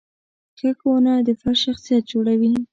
ښه 0.57 0.69
ښوونه 0.79 1.13
د 1.27 1.29
فرد 1.39 1.59
شخصیت 1.65 2.03
جوړوي. 2.11 2.53